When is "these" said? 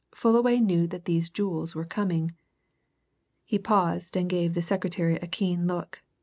1.05-1.29